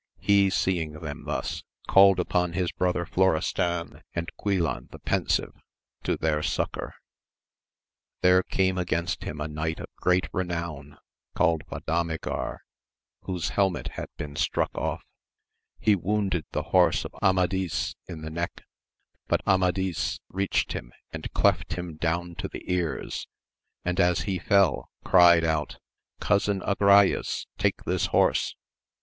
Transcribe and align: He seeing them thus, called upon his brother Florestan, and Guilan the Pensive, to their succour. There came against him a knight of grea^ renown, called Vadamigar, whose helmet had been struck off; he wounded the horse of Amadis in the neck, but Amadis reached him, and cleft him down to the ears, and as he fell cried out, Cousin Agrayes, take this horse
He 0.17 0.49
seeing 0.49 0.93
them 0.93 1.25
thus, 1.25 1.63
called 1.87 2.19
upon 2.19 2.53
his 2.53 2.71
brother 2.71 3.05
Florestan, 3.05 4.01
and 4.15 4.31
Guilan 4.43 4.89
the 4.89 4.97
Pensive, 4.97 5.53
to 6.01 6.17
their 6.17 6.41
succour. 6.41 6.95
There 8.21 8.41
came 8.41 8.79
against 8.79 9.25
him 9.25 9.39
a 9.39 9.47
knight 9.47 9.79
of 9.79 9.85
grea^ 10.01 10.27
renown, 10.33 10.97
called 11.35 11.61
Vadamigar, 11.67 12.61
whose 13.25 13.49
helmet 13.49 13.89
had 13.89 14.09
been 14.17 14.35
struck 14.35 14.73
off; 14.73 15.03
he 15.79 15.95
wounded 15.95 16.45
the 16.51 16.63
horse 16.73 17.05
of 17.05 17.13
Amadis 17.21 17.93
in 18.07 18.21
the 18.23 18.31
neck, 18.31 18.63
but 19.27 19.45
Amadis 19.47 20.19
reached 20.29 20.73
him, 20.73 20.91
and 21.11 21.31
cleft 21.33 21.73
him 21.73 21.95
down 21.97 22.33
to 22.37 22.47
the 22.47 22.63
ears, 22.65 23.27
and 23.85 23.99
as 23.99 24.21
he 24.21 24.39
fell 24.39 24.89
cried 25.03 25.43
out, 25.45 25.77
Cousin 26.19 26.61
Agrayes, 26.63 27.45
take 27.59 27.83
this 27.83 28.07
horse 28.07 28.55